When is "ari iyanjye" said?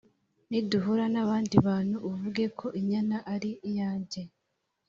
3.33-4.21